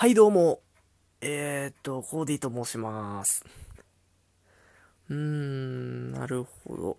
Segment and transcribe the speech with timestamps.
[0.00, 0.62] はい、どうも。
[1.20, 3.44] えー、っと、コーディと申します。
[5.10, 6.96] うーん、なるほど。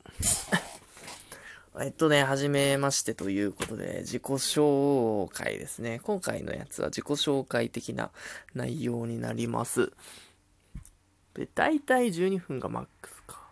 [1.82, 6.00] えっとね、はじめましてということで、自己紹介ですね。
[6.04, 8.12] 今回のやつは自己紹介的な
[8.54, 9.92] 内容になります。
[11.34, 13.50] で、だいたい12分がマックスか。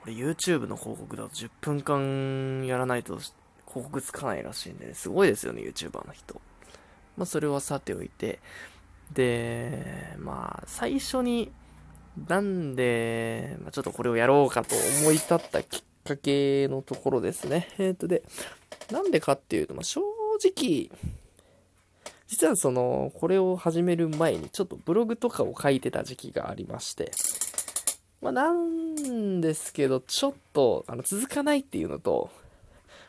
[0.00, 3.36] これ YouTube の広告だと10分間やらないと広
[3.68, 6.42] 告つかないらしいんでね、すごいですよね、YouTuber の人。
[7.16, 8.40] まあ、それはさておいて、
[9.12, 11.52] で、まあ、最初に、
[12.28, 17.68] なんで、まあ、ちょっとこれをやろうかと思い立ったきっかけのところですね。
[17.78, 18.22] えっ、と、で、
[18.90, 20.00] なんでかっていうと、まあ、正
[20.44, 20.90] 直、
[22.26, 27.12] 実はその、これを始める前に、ちょっとブログとかを書いてた時期がありまして、
[28.22, 32.30] まあ、なんですけど、ちょっと、あの、続かないっていうのと、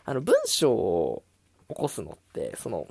[0.05, 1.23] あの、文章を
[1.69, 2.87] 起こすのって、その、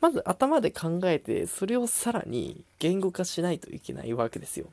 [0.00, 4.66] まず頭で考えて、それをさらに言語化しないといけないわけですよ。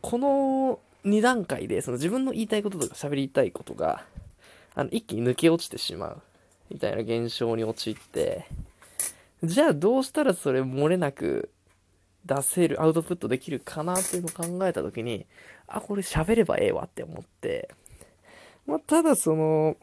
[0.00, 4.04] この2段階で、その自分の言いたいこととか喋りたいことが、
[4.74, 6.22] あの、一気に抜け落ちてしまう、
[6.70, 8.46] みたいな現象に陥って、
[9.42, 11.50] じゃあどうしたらそれ漏れなく
[12.24, 15.26] 出せる、アウトプットできるかなっていうのを考えたときに、
[15.66, 17.70] あ、これ喋ればええわって思って、
[18.66, 19.76] まあ、ただその、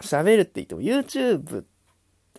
[0.00, 1.64] 喋るって言っても YouTube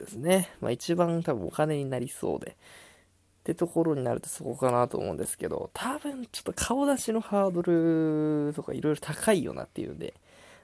[0.03, 0.49] ですね。
[0.61, 2.51] まあ一番多分お金になりそうで。
[2.51, 10.13] ってところになるとそこかなと思うんですけど、多分ちょっと顔出しのハードルとかいろいろ高いよなっていうんで、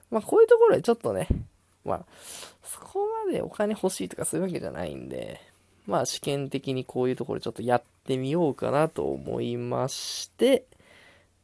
[0.09, 1.28] まあこういうところでちょっとね、
[1.84, 2.06] まあ
[2.64, 5.42] そこまでお金欲しいとかそういうわけじゃないんで、
[5.88, 10.64] まあ試験的にこういうところちょっとやってみようかなと思いまして、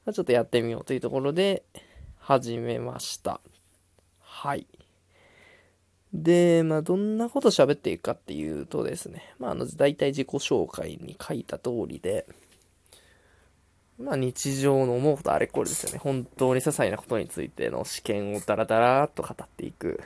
[0.06, 1.64] まあちょっとやってみようというところで
[2.20, 3.42] 始めました。
[4.22, 4.66] はい。
[6.24, 12.26] で、まあ、どんなこと喋っていくかっていうとですね、まあ、あの、大体自己紹介に書いた通りで、
[13.98, 16.00] まあ、日常の思うことあれこれですよね。
[16.00, 20.02] 本当に些細なことについての試験をダラダラーっと語っていく。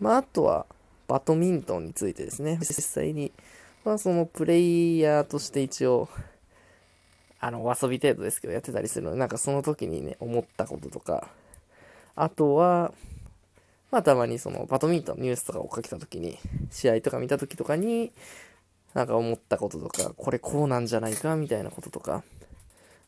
[0.00, 0.66] まあ、あとは、
[1.08, 2.58] バドミントンについてですね。
[2.60, 3.32] 実際に、
[3.84, 6.08] まあ、そのプレイヤーとして一応、
[7.40, 11.28] あの、お遊び程度ですけど、やってたりするので、なんかその時にね、思ったこととか、
[12.14, 12.92] あとは、
[13.90, 16.38] まあたまにそのバドミントンニュースとかをかけたときに、
[16.70, 18.12] 試合とか見たときとかに、
[18.94, 22.22] なんか思ったこととか、これこうなんじゃないかみたいなこととか。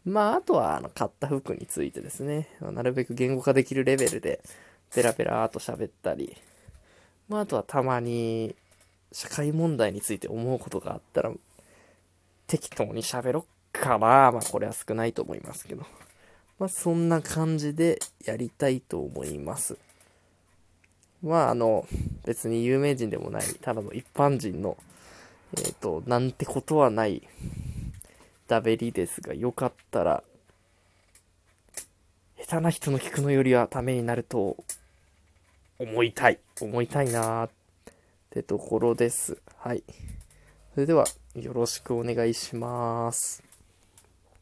[0.05, 4.41] まああとはあの買った服についてですね、なるべく言語化できるレベルで
[4.93, 6.37] ペラペラーと喋ったり、
[7.29, 8.57] まああとはたまに
[9.13, 11.33] 社会問題について思うことがあったら、
[12.49, 13.99] 適当に喋ろっかな。
[13.99, 15.87] まあこれは少ないと思いますけど。
[16.59, 19.79] まあそんな感じでやりたいと思います。
[21.23, 21.87] まあ、あの、
[22.25, 24.77] 別に有名人でもない、ただの一般人の、
[25.57, 27.23] えっ、と、なんてことはない、
[28.49, 30.25] ダベリですが、よかったら、
[32.39, 34.57] 下手な人の聞くのよりはためになると、
[35.79, 36.39] 思いたい。
[36.61, 37.51] 思いたいなーっ
[38.31, 39.39] てところです。
[39.59, 39.85] はい。
[40.75, 41.05] それでは、
[41.37, 43.52] よろしくお願いします。